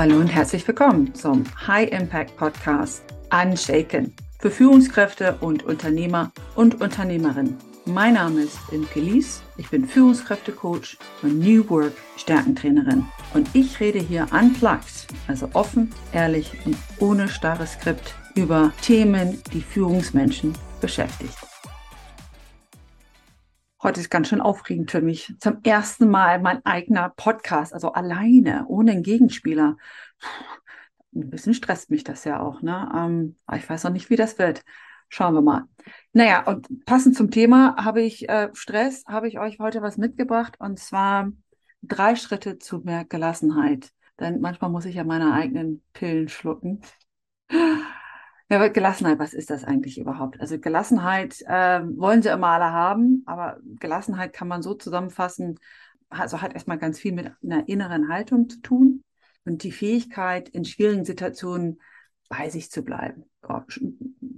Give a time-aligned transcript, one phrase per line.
[0.00, 7.58] Hallo und herzlich willkommen zum High Impact Podcast Unshaken für Führungskräfte und Unternehmer und Unternehmerinnen.
[7.84, 13.98] Mein Name ist Imke Lies, ich bin Führungskräftecoach und New Work Stärkentrainerin und ich rede
[13.98, 21.49] hier unplugged, also offen, ehrlich und ohne starres Skript über Themen, die Führungsmenschen beschäftigt.
[23.82, 25.34] Heute ist ganz schön aufregend für mich.
[25.38, 29.78] Zum ersten Mal mein eigener Podcast, also alleine, ohne einen Gegenspieler.
[31.14, 32.92] Ein bisschen stresst mich das ja auch, ne?
[32.94, 34.64] Ähm, ich weiß noch nicht, wie das wird.
[35.08, 35.64] Schauen wir mal.
[36.12, 40.56] Naja, und passend zum Thema habe ich äh, Stress, habe ich euch heute was mitgebracht
[40.58, 41.32] und zwar
[41.80, 43.92] drei Schritte zu mehr Gelassenheit.
[44.20, 46.82] Denn manchmal muss ich ja meine eigenen Pillen schlucken.
[48.50, 50.40] Ja, Gelassenheit, was ist das eigentlich überhaupt?
[50.40, 55.60] Also Gelassenheit äh, wollen sie immer alle haben, aber Gelassenheit kann man so zusammenfassen,
[56.08, 59.04] also hat erstmal ganz viel mit einer inneren Haltung zu tun
[59.44, 61.80] und die Fähigkeit, in schwierigen Situationen
[62.28, 63.30] bei sich zu bleiben.
[63.48, 63.60] Oh,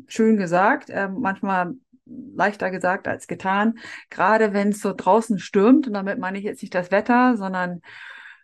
[0.09, 1.73] schön gesagt, äh, manchmal
[2.05, 3.79] leichter gesagt als getan,
[4.11, 7.81] gerade wenn es so draußen stürmt, und damit meine ich jetzt nicht das Wetter, sondern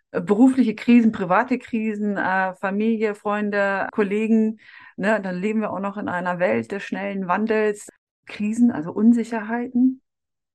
[0.09, 4.57] äh, berufliche Krisen, private Krisen, äh, Familie, Freunde, Kollegen,
[4.99, 7.87] Ne, dann leben wir auch noch in einer Welt des schnellen Wandels,
[8.25, 10.01] Krisen, also Unsicherheiten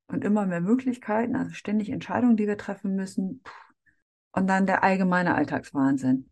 [0.06, 3.42] und immer mehr Möglichkeiten, also ständig Entscheidungen, die wir treffen müssen.
[4.32, 6.28] Und dann der allgemeine Alltagswahnsinn.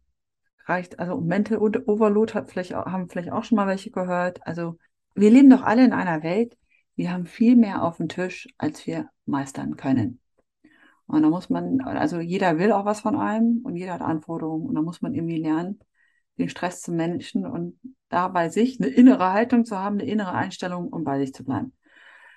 [0.66, 4.46] Reicht, also Mental Overload hat vielleicht, haben vielleicht auch schon mal welche gehört.
[4.46, 4.76] Also
[5.14, 6.58] wir leben doch alle in einer Welt,
[6.96, 10.20] wir haben viel mehr auf dem Tisch, als wir meistern können.
[11.06, 14.66] Und da muss man, also jeder will auch was von einem und jeder hat Anforderungen
[14.66, 15.80] und da muss man irgendwie lernen,
[16.38, 20.32] den Stress zu managen und da bei sich eine innere Haltung zu haben, eine innere
[20.32, 21.72] Einstellung, um bei sich zu bleiben.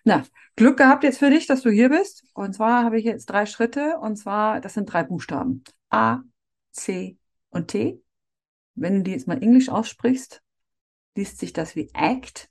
[0.04, 0.24] Na,
[0.56, 2.26] Glück gehabt jetzt für dich, dass du hier bist.
[2.34, 5.64] Und zwar habe ich jetzt drei Schritte und zwar, das sind drei Buchstaben.
[5.90, 6.20] A,
[6.72, 7.18] C
[7.50, 8.02] und T.
[8.76, 10.44] Wenn du die jetzt mal Englisch aussprichst,
[11.16, 12.50] liest sich das wie ACT.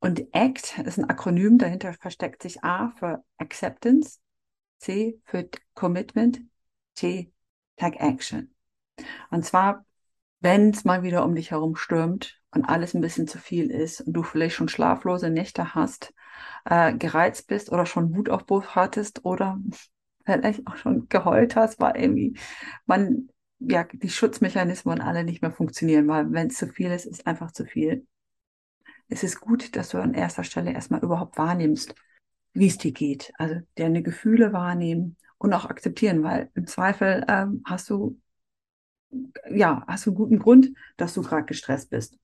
[0.00, 4.20] Und ACT ist ein Akronym, dahinter versteckt sich A für Acceptance,
[4.78, 6.40] C für Commitment,
[6.94, 7.32] T
[7.76, 8.54] Tag Action.
[9.30, 9.84] Und zwar
[10.40, 14.00] wenn es mal wieder um dich herum stürmt und alles ein bisschen zu viel ist
[14.00, 16.14] und du vielleicht schon schlaflose Nächte hast,
[16.64, 19.58] äh, gereizt bist oder schon Wutaufbruch hattest oder
[20.24, 22.38] vielleicht auch schon geheult hast, weil irgendwie
[22.86, 23.28] man
[23.58, 27.50] ja die Schutzmechanismen alle nicht mehr funktionieren, weil wenn es zu viel ist, ist einfach
[27.50, 28.06] zu viel.
[29.08, 31.94] Es ist gut, dass du an erster Stelle erstmal überhaupt wahrnimmst,
[32.52, 33.32] wie es dir geht.
[33.38, 38.20] Also deine Gefühle wahrnehmen und auch akzeptieren, weil im Zweifel ähm, hast du
[39.50, 42.18] ja, hast du einen guten Grund, dass du gerade gestresst bist.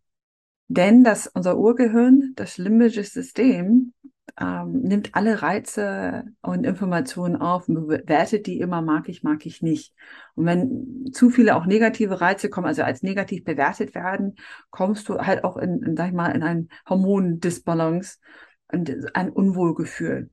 [0.68, 3.92] Denn das, unser Urgehirn, das limbische System,
[4.40, 9.62] ähm, nimmt alle Reize und Informationen auf und bewertet die immer, mag ich, mag ich
[9.62, 9.94] nicht.
[10.34, 14.34] Und wenn zu viele auch negative Reize kommen, also als negativ bewertet werden,
[14.70, 18.18] kommst du halt auch in, in sag ich mal, in ein Hormondisbalance
[18.72, 20.30] und ein Unwohlgefühl.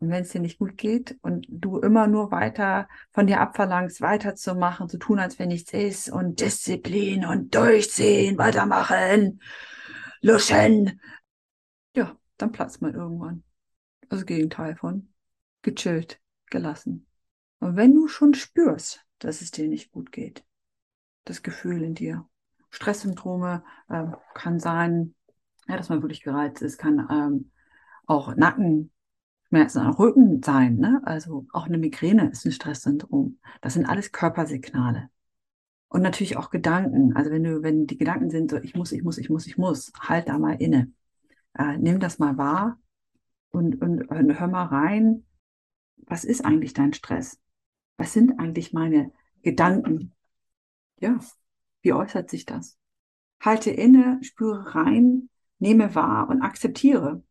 [0.00, 4.00] Und wenn es dir nicht gut geht und du immer nur weiter von dir abverlangst,
[4.00, 9.40] weiterzumachen, zu tun, als wenn nichts ist und Disziplin und durchziehen, weitermachen,
[10.20, 11.00] luschen,
[11.96, 13.42] ja, dann platzt man irgendwann.
[14.08, 15.08] Das Gegenteil von
[15.62, 17.06] gechillt, gelassen.
[17.58, 20.44] Und wenn du schon spürst, dass es dir nicht gut geht,
[21.24, 22.24] das Gefühl in dir,
[22.70, 24.04] Stresssymptome äh,
[24.34, 25.16] kann sein,
[25.66, 27.50] ja, dass man wirklich gereizt ist, kann ähm,
[28.06, 28.92] auch Nacken
[29.48, 31.00] Schmerzen am Rücken sein, ne?
[31.04, 33.38] Also auch eine Migräne ist ein Stresssyndrom.
[33.62, 35.08] Das sind alles Körpersignale.
[35.88, 37.16] Und natürlich auch Gedanken.
[37.16, 39.56] Also wenn du, wenn die Gedanken sind, so ich muss, ich muss, ich muss, ich
[39.56, 40.92] muss, halt da mal inne.
[41.54, 42.78] Äh, nimm das mal wahr
[43.50, 45.24] und, und, und hör mal rein.
[45.96, 47.40] Was ist eigentlich dein Stress?
[47.96, 50.14] Was sind eigentlich meine Gedanken?
[51.00, 51.18] Ja,
[51.80, 52.76] wie äußert sich das?
[53.40, 57.22] Halte inne, spüre rein, nehme wahr und akzeptiere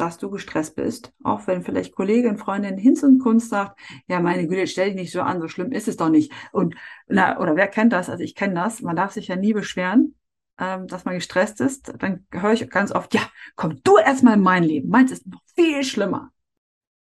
[0.00, 4.46] dass du gestresst bist, auch wenn vielleicht Kollegin, Freundin Hinz und Kunst sagt, ja, meine
[4.48, 6.32] Güte, stell dich nicht so an, so schlimm ist es doch nicht.
[6.52, 6.74] Und
[7.06, 8.08] na, oder wer kennt das?
[8.08, 8.80] Also ich kenne das.
[8.80, 10.14] Man darf sich ja nie beschweren,
[10.58, 11.92] ähm, dass man gestresst ist.
[11.98, 13.20] Dann höre ich ganz oft, ja,
[13.56, 14.88] komm du erstmal in mein Leben.
[14.88, 16.32] Meins ist noch viel schlimmer.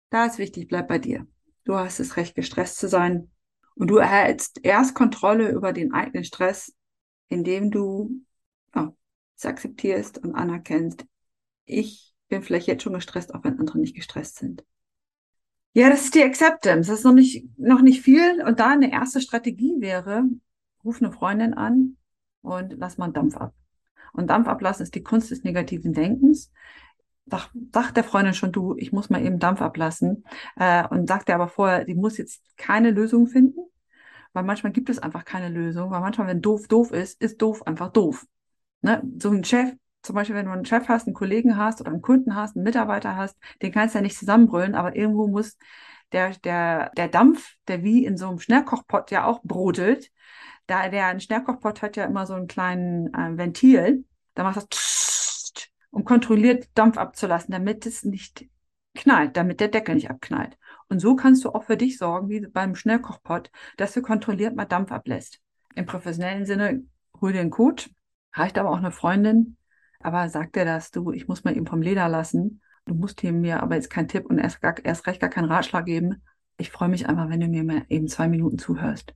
[0.10, 1.26] Da ist wichtig, bleib bei dir.
[1.64, 3.32] Du hast das Recht, gestresst zu sein.
[3.76, 6.76] Und du erhältst erst Kontrolle über den eigenen Stress,
[7.30, 8.12] indem du
[8.76, 8.94] ja,
[9.38, 11.06] es akzeptierst und anerkennst.
[11.64, 14.64] Ich bin vielleicht jetzt schon gestresst, auch wenn andere nicht gestresst sind.
[15.74, 16.90] Ja, das ist die Acceptance.
[16.90, 18.44] Das ist noch nicht, noch nicht viel.
[18.46, 20.24] Und da eine erste Strategie wäre,
[20.84, 21.98] ruf eine Freundin an
[22.42, 23.54] und lass mal einen Dampf ab.
[24.14, 26.52] Und Dampf ablassen ist die Kunst des negativen Denkens.
[27.28, 30.26] Sag, sag der Freundin schon, du, ich muss mal eben Dampf ablassen.
[30.56, 33.60] Äh, und sagt dir aber vorher, die muss jetzt keine Lösung finden,
[34.34, 37.66] Weil manchmal gibt es einfach keine Lösung, weil manchmal, wenn doof doof ist, ist doof
[37.68, 38.28] einfach doof.
[38.82, 39.04] Ne?
[39.20, 42.02] So ein Chef, zum Beispiel, wenn du einen Chef hast, einen Kollegen hast oder einen
[42.02, 45.58] Kunden hast, einen Mitarbeiter hast, den kannst du ja nicht zusammenbrüllen, aber irgendwo muss
[46.12, 50.12] der, der, der Dampf, der wie in so einem Schnellkochpott ja auch brodelt,
[50.68, 54.06] da der ein Schnellkochpott hat ja immer so einen kleinen äh, Ventil,
[54.36, 55.52] da macht das
[55.92, 58.48] um kontrolliert Dampf abzulassen, damit es nicht
[58.96, 60.58] knallt, damit der Deckel nicht abknallt.
[60.88, 64.66] Und so kannst du auch für dich sorgen, wie beim Schnellkochpott, dass du kontrolliert mal
[64.66, 65.40] Dampf ablässt.
[65.76, 66.84] Im professionellen Sinne,
[67.22, 67.90] hol dir einen Coach,
[68.34, 69.58] reicht aber auch eine Freundin,
[70.02, 72.62] aber sagt dir das, du, ich muss mal eben vom Leder lassen.
[72.86, 75.52] Du musst hier mir aber jetzt keinen Tipp und erst, gar, erst recht gar keinen
[75.52, 76.24] Ratschlag geben.
[76.58, 79.14] Ich freue mich einfach, wenn du mir mal eben zwei Minuten zuhörst.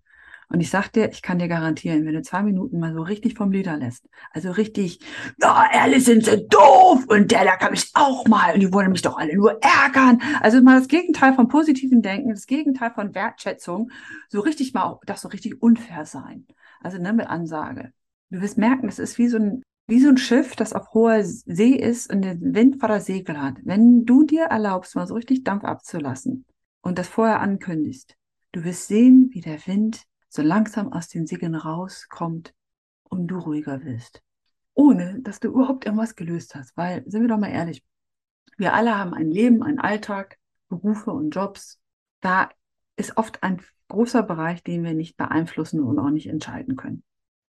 [0.50, 3.36] Und ich sag dir, ich kann dir garantieren, wenn du zwei Minuten mal so richtig
[3.36, 5.00] vom Leder lässt, also richtig,
[5.42, 8.92] ja, ehrlich sind sie doof und der, da kann mich auch mal und die wollen
[8.92, 10.22] mich doch alle nur ärgern.
[10.42, 13.90] Also mal das Gegenteil von positiven Denken, das Gegenteil von Wertschätzung,
[14.30, 16.46] so richtig mal, das so richtig unfair sein.
[16.82, 17.92] Also ne, mit Ansage.
[18.30, 21.24] Du wirst merken, das ist wie so ein, wie so ein Schiff, das auf hoher
[21.24, 23.58] See ist und den Wind vor der Segel hat.
[23.64, 26.46] Wenn du dir erlaubst, mal so richtig Dampf abzulassen
[26.82, 28.16] und das vorher ankündigst,
[28.54, 32.54] du wirst sehen, wie der Wind so langsam aus den Segeln rauskommt
[33.04, 34.22] und du ruhiger wirst.
[34.74, 36.76] Ohne, dass du überhaupt irgendwas gelöst hast.
[36.76, 37.84] Weil, sind wir doch mal ehrlich,
[38.58, 40.38] wir alle haben ein Leben, einen Alltag,
[40.70, 41.80] Berufe und Jobs.
[42.22, 42.50] Da
[42.96, 47.04] ist oft ein großer Bereich, den wir nicht beeinflussen und auch nicht entscheiden können.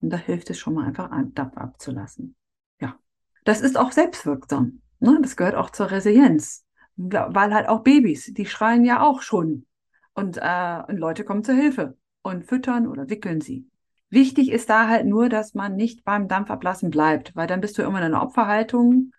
[0.02, 2.36] Und da hilft es schon mal einfach, Dampf abzulassen.
[2.80, 2.98] Ja,
[3.44, 4.82] das ist auch selbstwirksam.
[5.00, 5.20] Ne?
[5.22, 6.66] Das gehört auch zur Resilienz.
[6.98, 9.66] Weil halt auch Babys, die schreien ja auch schon.
[10.14, 13.70] Und, äh, und Leute kommen zur Hilfe und füttern oder wickeln sie.
[14.10, 17.82] Wichtig ist da halt nur, dass man nicht beim Dampfablassen bleibt, weil dann bist du
[17.82, 19.12] immer in einer Opferhaltung.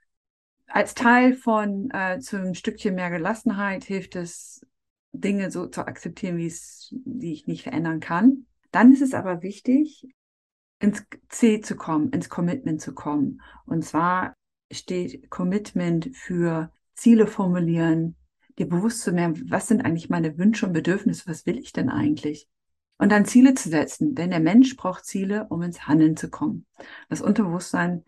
[0.68, 4.66] Als Teil von äh, zu einem Stückchen mehr Gelassenheit hilft es,
[5.12, 8.46] Dinge so zu akzeptieren, wie es, die ich nicht verändern kann.
[8.70, 10.06] Dann ist es aber wichtig,
[10.78, 13.40] ins C zu kommen, ins Commitment zu kommen.
[13.64, 14.34] Und zwar
[14.70, 18.16] steht Commitment für Ziele formulieren,
[18.58, 21.88] dir bewusst zu werden, was sind eigentlich meine Wünsche und Bedürfnisse, was will ich denn
[21.88, 22.48] eigentlich?
[22.98, 26.66] Und dann Ziele zu setzen, denn der Mensch braucht Ziele, um ins Handeln zu kommen.
[27.10, 28.04] Das Unterbewusstsein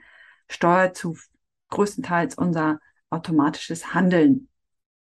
[0.49, 1.19] steuert zu
[1.69, 2.81] größtenteils unser
[3.11, 4.49] automatisches Handeln.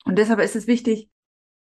[0.06, 1.09] Und deshalb ist es wichtig,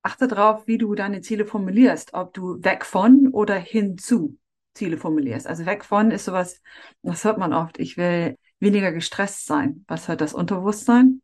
[0.02, 4.38] achte darauf, wie du deine Ziele formulierst, ob du weg von oder hinzu
[4.78, 5.46] Ziele formulierst.
[5.46, 6.62] Also weg von ist sowas,
[7.02, 9.84] das hört man oft, ich will weniger gestresst sein.
[9.88, 11.20] Was hört das Unterbewusstsein?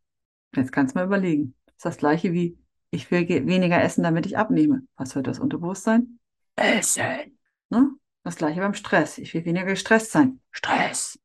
[0.55, 1.55] Jetzt kannst du mal überlegen.
[1.67, 2.59] Das ist das gleiche wie,
[2.91, 4.83] ich will weniger essen, damit ich abnehme.
[4.97, 6.19] Was hört das Unterbewusstsein?
[6.56, 7.39] Essen.
[7.71, 7.91] Ne?
[8.23, 9.19] Das gleiche beim Stress.
[9.19, 10.41] Ich will weniger gestresst sein.
[10.51, 11.19] Stress.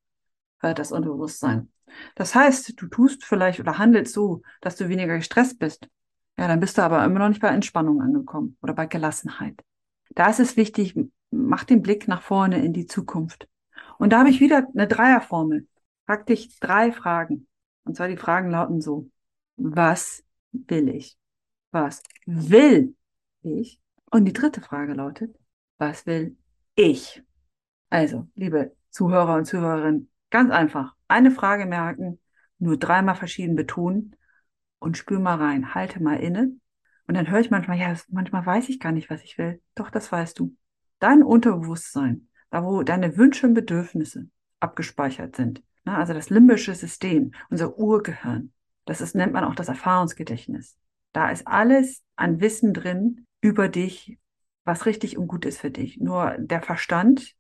[0.60, 1.72] Hört das Unterbewusstsein.
[2.16, 5.88] Das heißt, du tust vielleicht oder handelst so, dass du weniger gestresst bist.
[6.38, 9.62] Ja, dann bist du aber immer noch nicht bei Entspannung angekommen oder bei Gelassenheit.
[10.16, 10.96] Da ist es wichtig,
[11.31, 13.48] mach den Blick nach vorne in die Zukunft.
[13.98, 15.68] Und da habe ich wieder eine Dreierformel.
[16.06, 17.48] Frag dich drei Fragen.
[17.84, 19.10] Und zwar die Fragen lauten so.
[19.58, 21.18] Was will ich?
[21.72, 22.96] Was will
[23.42, 23.80] ich?
[24.12, 25.36] Und die dritte Frage lautet,
[25.78, 26.38] was will
[26.76, 27.22] ich?
[27.90, 30.96] Also, liebe Zuhörer und Zuhörerinnen, ganz einfach.
[31.08, 32.20] Eine Frage merken,
[32.58, 34.16] nur dreimal verschieden betonen
[34.80, 36.56] und spür mal rein, halte mal inne.
[37.07, 39.62] Und dann höre ich manchmal, ja, manchmal weiß ich gar nicht, was ich will.
[39.76, 40.56] Doch, das weißt du.
[40.99, 44.27] Dein Unterbewusstsein, da wo deine Wünsche und Bedürfnisse
[44.59, 48.51] abgespeichert sind, ne, also das limbische System, unser Urgehirn,
[48.85, 50.77] das ist, nennt man auch das Erfahrungsgedächtnis.
[51.13, 54.18] Da ist alles an Wissen drin, über dich,
[54.65, 55.97] was richtig und gut ist für dich.
[55.97, 57.35] Nur der Verstand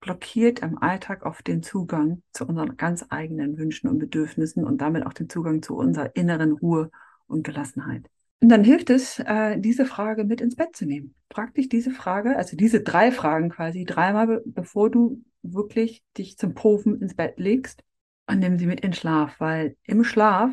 [0.00, 5.06] blockiert im Alltag oft den Zugang zu unseren ganz eigenen Wünschen und Bedürfnissen und damit
[5.06, 6.90] auch den Zugang zu unserer inneren Ruhe
[7.26, 8.10] und Gelassenheit.
[8.40, 11.14] Und dann hilft es, äh, diese Frage mit ins Bett zu nehmen.
[11.30, 16.54] Frag dich diese Frage, also diese drei Fragen quasi dreimal, bevor du wirklich dich zum
[16.54, 17.82] Profen ins Bett legst
[18.26, 20.52] und nimm sie mit in Schlaf, weil im Schlaf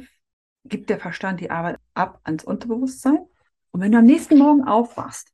[0.63, 3.19] gibt der Verstand die Arbeit ab ans Unterbewusstsein
[3.71, 5.33] und wenn du am nächsten Morgen aufwachst,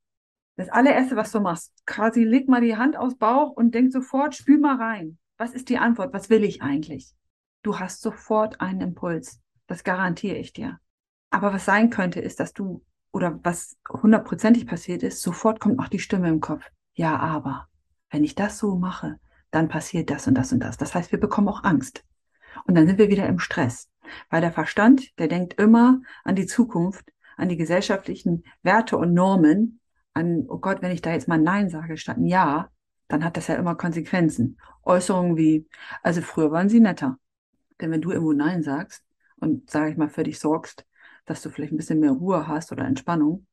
[0.56, 4.36] das allererste, was du machst, quasi leg mal die Hand aufs Bauch und denk sofort,
[4.36, 5.18] spül mal rein.
[5.38, 6.14] Was ist die Antwort?
[6.14, 7.14] Was will ich eigentlich?
[7.62, 9.40] Du hast sofort einen Impuls.
[9.68, 10.80] Das garantiere ich dir.
[11.30, 15.88] Aber was sein könnte, ist, dass du, oder was hundertprozentig passiert ist, sofort kommt auch
[15.88, 16.64] die Stimme im Kopf.
[16.94, 17.68] Ja, aber
[18.10, 19.20] wenn ich das so mache,
[19.52, 20.78] dann passiert das und das und das.
[20.78, 22.04] Das heißt, wir bekommen auch Angst.
[22.66, 23.90] Und dann sind wir wieder im Stress.
[24.30, 29.80] Weil der Verstand, der denkt immer an die Zukunft an die gesellschaftlichen Werte und Normen,
[30.14, 32.70] an, oh Gott, wenn ich da jetzt mal Nein sage statt ein Ja,
[33.08, 34.60] dann hat das ja immer Konsequenzen.
[34.84, 35.68] Äußerungen wie,
[36.02, 37.20] also früher waren sie netter.
[37.80, 39.04] Denn wenn du irgendwo Nein sagst
[39.38, 40.86] und, sage ich mal, für dich sorgst,
[41.28, 43.46] dass du vielleicht ein bisschen mehr Ruhe hast oder Entspannung,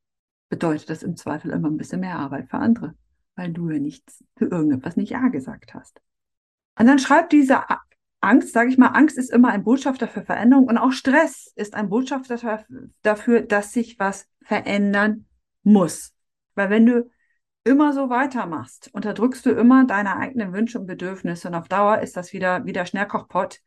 [0.48, 2.94] bedeutet das im Zweifel immer ein bisschen mehr Arbeit für andere.
[3.36, 6.00] weil du ja nichts zu irgendetwas nicht Ja gesagt hast.
[6.78, 7.64] Und dann schreibt diese
[8.20, 11.74] Angst, sage ich mal, Angst ist immer ein Botschafter für Veränderung und auch Stress ist
[11.74, 12.64] ein Botschafter
[13.02, 15.26] dafür, dass sich was verändern
[15.62, 16.14] muss.
[16.54, 17.10] Weil wenn du
[17.64, 22.16] immer so weitermachst, unterdrückst du immer deine eigenen Wünsche und Bedürfnisse und auf Dauer ist
[22.16, 23.60] das wieder wie der Schnellkochpott.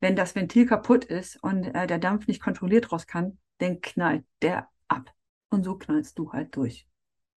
[0.00, 4.24] Wenn das Ventil kaputt ist und äh, der Dampf nicht kontrolliert raus kann, dann knallt
[4.42, 5.12] der ab.
[5.50, 6.88] Und so knallst du halt durch.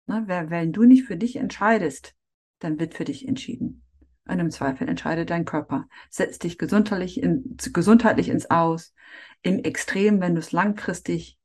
[0.07, 0.23] Ne?
[0.27, 2.15] Wenn du nicht für dich entscheidest,
[2.59, 3.83] dann wird für dich entschieden.
[4.27, 5.87] Und im Zweifel entscheidet dein Körper.
[6.09, 8.93] Setz dich gesundheitlich, in, gesundheitlich ins Aus.
[9.41, 11.37] Im Extrem, wenn du es langfristig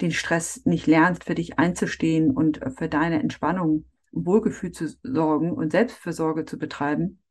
[0.00, 5.72] den Stress nicht lernst, für dich einzustehen und für deine Entspannung, Wohlgefühl zu sorgen und
[5.72, 7.22] Selbstfürsorge zu betreiben,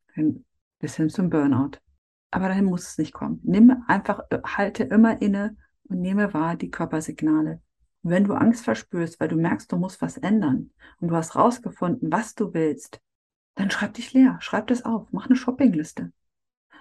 [0.79, 1.79] bis hin zum Burnout.
[2.31, 3.39] Aber dahin muss es nicht kommen.
[3.43, 5.57] Nimm einfach, halte immer inne
[5.89, 7.61] und nehme wahr die Körpersignale.
[8.01, 11.35] Und wenn du Angst verspürst, weil du merkst, du musst was ändern und du hast
[11.35, 13.01] rausgefunden, was du willst,
[13.55, 16.13] dann schreib dich leer, schreib das auf, mach eine Shoppingliste.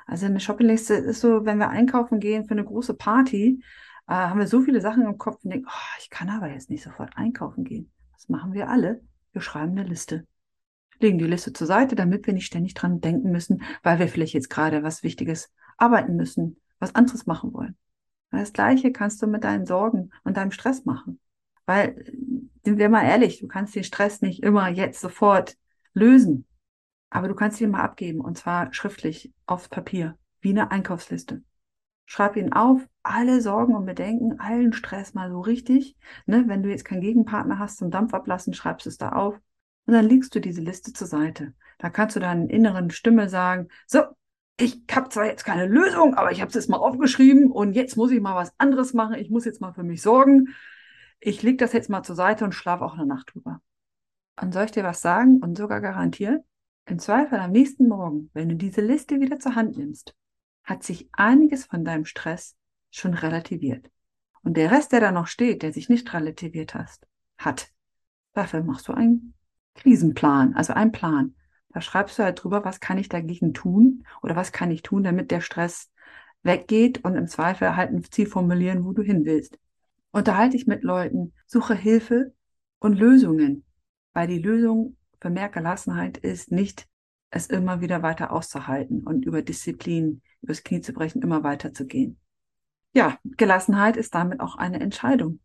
[0.06, 3.62] Also eine Shoppingliste ist so, wenn wir einkaufen gehen für eine große Party,
[4.06, 6.70] äh, haben wir so viele Sachen im Kopf und denken, oh, ich kann aber jetzt
[6.70, 7.90] nicht sofort einkaufen gehen.
[8.14, 9.02] Das machen wir alle.
[9.32, 10.26] Wir schreiben eine Liste.
[11.00, 14.34] Legen die Liste zur Seite, damit wir nicht ständig dran denken müssen, weil wir vielleicht
[14.34, 17.76] jetzt gerade was Wichtiges arbeiten müssen, was anderes machen wollen.
[18.30, 21.18] Das Gleiche kannst du mit deinen Sorgen und deinem Stress machen.
[21.66, 22.04] Weil,
[22.64, 25.56] sind wir mal ehrlich, du kannst den Stress nicht immer jetzt sofort
[25.94, 26.46] lösen.
[27.10, 31.42] Aber du kannst ihn mal abgeben und zwar schriftlich aufs Papier, wie eine Einkaufsliste.
[32.04, 35.96] Schreib ihn auf, alle Sorgen und Bedenken, allen Stress mal so richtig.
[36.26, 36.44] Ne?
[36.46, 39.34] Wenn du jetzt keinen Gegenpartner hast zum Dampf ablassen, schreibst es da auf
[39.86, 41.54] und dann legst du diese Liste zur Seite.
[41.78, 44.02] Da kannst du deiner inneren Stimme sagen, so,
[44.60, 47.96] ich habe zwar jetzt keine Lösung, aber ich habe es jetzt mal aufgeschrieben und jetzt
[47.96, 49.14] muss ich mal was anderes machen.
[49.14, 50.48] Ich muss jetzt mal für mich sorgen.
[51.20, 53.62] Ich lege das jetzt mal zur Seite und schlafe auch eine Nacht drüber.
[54.40, 56.42] Und soll ich dir was sagen und sogar garantieren?
[56.86, 60.14] Im Zweifel am nächsten Morgen, wenn du diese Liste wieder zur Hand nimmst,
[60.64, 62.56] hat sich einiges von deinem Stress
[62.90, 63.90] schon relativiert.
[64.42, 67.70] Und der Rest, der da noch steht, der sich nicht relativiert hast, hat,
[68.32, 69.34] dafür machst du einen
[69.74, 71.34] Krisenplan, also einen Plan.
[71.70, 75.02] Da schreibst du halt drüber, was kann ich dagegen tun oder was kann ich tun,
[75.02, 75.90] damit der Stress
[76.42, 79.58] weggeht und im Zweifel halt ein Ziel formulieren, wo du hin willst.
[80.10, 82.32] Unterhalte dich mit Leuten, suche Hilfe
[82.78, 83.64] und Lösungen,
[84.14, 86.86] weil die Lösung für mehr Gelassenheit ist nicht,
[87.30, 91.86] es immer wieder weiter auszuhalten und über Disziplin, übers Knie zu brechen, immer weiter zu
[91.86, 92.18] gehen.
[92.94, 95.40] Ja, Gelassenheit ist damit auch eine Entscheidung.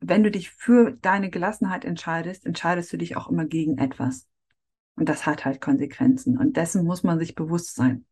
[0.00, 4.27] Wenn du dich für deine Gelassenheit entscheidest, entscheidest du dich auch immer gegen etwas.
[4.98, 6.36] Und das hat halt Konsequenzen.
[6.36, 8.04] Und dessen muss man sich bewusst sein.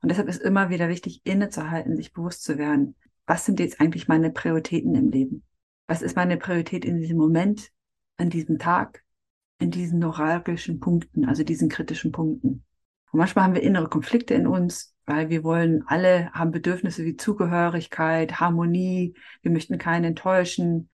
[0.00, 2.94] Und deshalb ist immer wieder wichtig, innezuhalten, sich bewusst zu werden.
[3.26, 5.42] Was sind jetzt eigentlich meine Prioritäten im Leben?
[5.88, 7.72] Was ist meine Priorität in diesem Moment,
[8.18, 9.02] an diesem Tag,
[9.58, 12.64] in diesen neuralgischen Punkten, also diesen kritischen Punkten?
[13.10, 17.16] Und manchmal haben wir innere Konflikte in uns, weil wir wollen, alle haben Bedürfnisse wie
[17.16, 20.88] Zugehörigkeit, Harmonie, wir möchten keinen enttäuschen.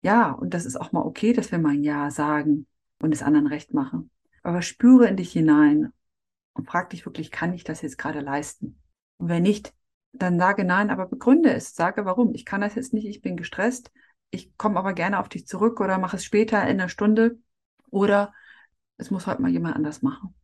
[0.00, 2.66] Ja, und das ist auch mal okay, dass wir mal ein Ja sagen
[3.00, 4.10] und es anderen recht machen.
[4.42, 5.92] Aber spüre in dich hinein
[6.54, 8.80] und frag dich wirklich, kann ich das jetzt gerade leisten?
[9.18, 9.74] Und wenn nicht,
[10.12, 11.74] dann sage nein, aber begründe es.
[11.74, 12.34] Sage warum.
[12.34, 13.90] Ich kann das jetzt nicht, ich bin gestresst.
[14.30, 17.38] Ich komme aber gerne auf dich zurück oder mache es später in einer Stunde.
[17.90, 18.32] Oder
[18.96, 20.34] es muss heute mal jemand anders machen.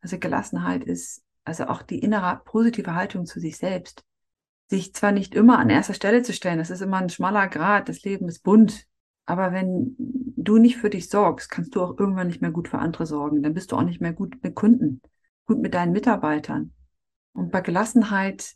[0.00, 4.04] Also Gelassenheit ist also auch die innere positive Haltung zu sich selbst.
[4.68, 7.88] Sich zwar nicht immer an erster Stelle zu stellen, das ist immer ein schmaler Grad,
[7.88, 8.86] das Leben ist bunt,
[9.26, 12.78] aber wenn du nicht für dich sorgst, kannst du auch irgendwann nicht mehr gut für
[12.78, 13.42] andere sorgen.
[13.42, 15.00] Dann bist du auch nicht mehr gut mit Kunden,
[15.46, 16.72] gut mit deinen Mitarbeitern.
[17.32, 18.54] Und bei Gelassenheit,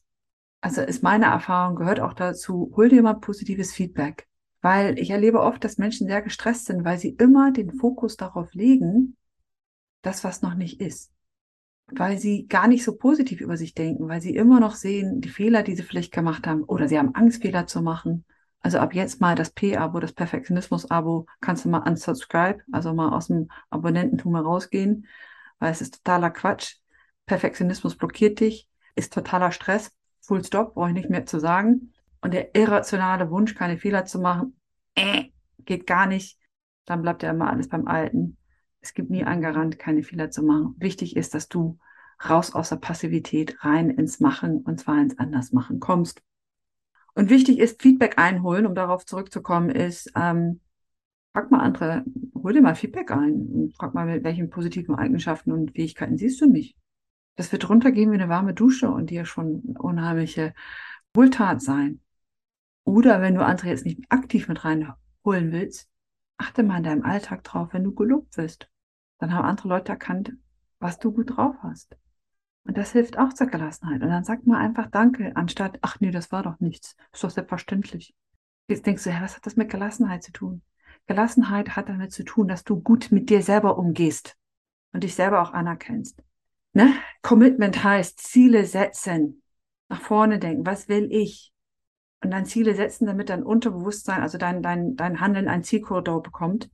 [0.60, 4.26] also ist meine Erfahrung, gehört auch dazu, hol dir mal positives Feedback.
[4.60, 8.52] Weil ich erlebe oft, dass Menschen sehr gestresst sind, weil sie immer den Fokus darauf
[8.54, 9.16] legen,
[10.02, 11.12] das, was noch nicht ist.
[11.86, 15.28] Weil sie gar nicht so positiv über sich denken, weil sie immer noch sehen, die
[15.28, 18.26] Fehler, die sie vielleicht gemacht haben, oder sie haben Angst, Fehler zu machen
[18.60, 23.28] also ab jetzt mal das P-Abo, das Perfektionismus-Abo, kannst du mal unsubscribe, also mal aus
[23.28, 25.06] dem Abonnententum herausgehen,
[25.58, 26.76] weil es ist totaler Quatsch.
[27.26, 29.92] Perfektionismus blockiert dich, ist totaler Stress.
[30.20, 31.92] Full stop, brauche ich nicht mehr zu sagen.
[32.20, 34.58] Und der irrationale Wunsch, keine Fehler zu machen,
[34.94, 35.24] äh,
[35.64, 36.38] geht gar nicht.
[36.84, 38.36] Dann bleibt ja immer alles beim Alten.
[38.80, 40.74] Es gibt nie einen Garant, keine Fehler zu machen.
[40.78, 41.78] Wichtig ist, dass du
[42.28, 46.22] raus aus der Passivität rein ins Machen und zwar ins Andersmachen kommst.
[47.18, 50.60] Und wichtig ist, Feedback einholen, um darauf zurückzukommen, ist, ähm,
[51.32, 55.50] frag mal andere, hol dir mal Feedback ein und frag mal, mit welchen positiven Eigenschaften
[55.50, 56.76] und Fähigkeiten siehst du mich.
[57.34, 60.54] Das wird runtergehen wie eine warme Dusche und dir schon unheimliche
[61.12, 62.02] Wohltat sein.
[62.84, 65.90] Oder wenn du andere jetzt nicht aktiv mit reinholen willst,
[66.36, 68.70] achte mal in deinem Alltag drauf, wenn du gelobt wirst.
[69.18, 70.34] dann haben andere Leute erkannt,
[70.78, 71.96] was du gut drauf hast.
[72.68, 74.02] Und das hilft auch zur Gelassenheit.
[74.02, 76.96] Und dann sagt man einfach Danke, anstatt, ach nee, das war doch nichts.
[77.14, 78.14] Ist doch selbstverständlich.
[78.68, 80.60] Jetzt denkst du, ja, was hat das mit Gelassenheit zu tun?
[81.06, 84.36] Gelassenheit hat damit zu tun, dass du gut mit dir selber umgehst
[84.92, 86.22] und dich selber auch anerkennst.
[86.74, 86.92] Ne?
[87.22, 89.42] Commitment heißt Ziele setzen,
[89.88, 91.54] nach vorne denken, was will ich?
[92.22, 96.70] Und dann Ziele setzen, damit dein Unterbewusstsein, also dein, dein, dein Handeln ein Zielkorridor bekommt.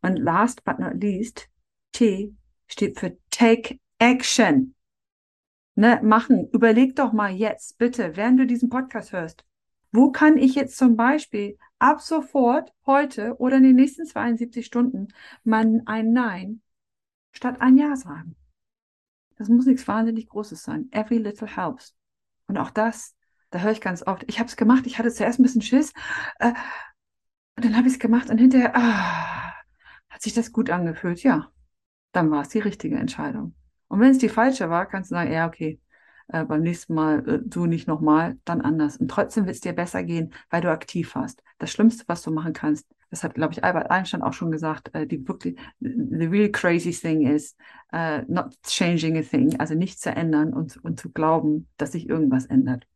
[0.00, 1.48] Und last but not least,
[1.90, 2.32] T
[2.68, 4.73] steht für Take Action.
[5.76, 6.48] Ne, machen.
[6.52, 9.44] Überleg doch mal jetzt, bitte, während du diesen Podcast hörst,
[9.90, 15.08] wo kann ich jetzt zum Beispiel ab sofort, heute oder in den nächsten 72 Stunden
[15.42, 16.62] mal ein Nein
[17.32, 18.36] statt ein Ja sagen?
[19.36, 20.88] Das muss nichts wahnsinnig Großes sein.
[20.92, 21.96] Every little helps.
[22.46, 23.16] Und auch das,
[23.50, 25.92] da höre ich ganz oft, ich habe es gemacht, ich hatte zuerst ein bisschen Schiss,
[26.38, 26.52] äh,
[27.56, 29.54] und dann habe ich es gemacht und hinterher ah,
[30.08, 31.22] hat sich das gut angefühlt.
[31.22, 31.52] Ja,
[32.12, 33.54] dann war es die richtige Entscheidung.
[33.94, 35.78] Und wenn es die falsche war, kannst du sagen, ja, okay,
[36.26, 38.96] äh, beim nächsten Mal äh, so nicht nochmal, dann anders.
[38.96, 41.44] Und trotzdem wird es dir besser gehen, weil du aktiv warst.
[41.58, 44.92] Das Schlimmste, was du machen kannst, das hat, glaube ich, Albert Einstein auch schon gesagt,
[44.96, 47.54] äh, die wirklich, the real crazy thing is
[47.94, 52.08] uh, not changing a thing, also nicht zu ändern und, und zu glauben, dass sich
[52.08, 52.88] irgendwas ändert.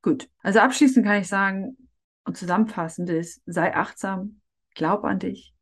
[0.00, 1.76] Gut, also abschließend kann ich sagen
[2.24, 4.40] und zusammenfassend ist, sei achtsam,
[4.74, 5.52] glaub an dich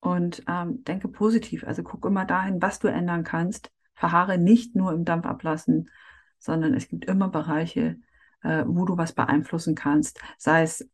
[0.00, 1.62] und ähm, denke positiv.
[1.62, 3.70] Also guck immer dahin, was du ändern kannst.
[3.96, 5.90] Verharre nicht nur im Dampf ablassen,
[6.38, 7.96] sondern es gibt immer Bereiche,
[8.42, 10.20] äh, wo du was beeinflussen kannst.
[10.38, 10.88] Sei es,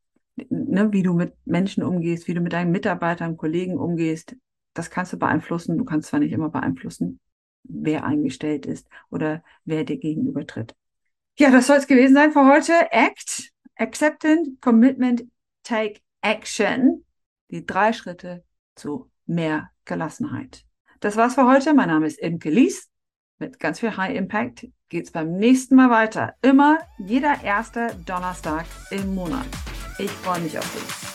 [0.48, 4.36] ne, wie du mit Menschen umgehst, wie du mit deinen Mitarbeitern, Kollegen umgehst.
[4.72, 5.76] Das kannst du beeinflussen.
[5.76, 7.20] Du kannst zwar nicht immer beeinflussen,
[7.64, 10.74] wer eingestellt ist oder wer dir gegenübertritt.
[11.38, 12.72] Ja, das soll es gewesen sein für heute.
[12.90, 15.24] Act, Acceptance, Commitment,
[15.62, 17.04] Take Action.
[17.50, 18.44] Die drei Schritte
[18.76, 20.64] zu mehr Gelassenheit.
[21.00, 21.74] Das war's für heute.
[21.74, 22.91] Mein Name ist Imke Lies.
[23.42, 26.34] Mit ganz viel High Impact geht's beim nächsten Mal weiter.
[26.42, 29.46] Immer jeder erste Donnerstag im Monat.
[29.98, 31.11] Ich freue mich auf dich.